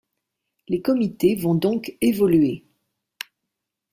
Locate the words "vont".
1.35-1.53